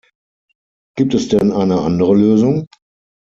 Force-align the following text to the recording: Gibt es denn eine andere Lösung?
Gibt 0.97 1.13
es 1.13 1.27
denn 1.27 1.51
eine 1.51 1.79
andere 1.81 2.15
Lösung? 2.15 2.65